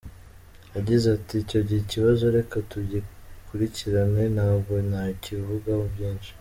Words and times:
Yagize 0.75 1.05
ati 1.17 1.33
“Icyo 1.43 1.59
kibazo 1.91 2.25
reka 2.37 2.55
tugikurikirane, 2.71 4.23
ntabwo 4.35 4.73
nakivugaho 4.91 5.83
byinshi. 5.93 6.29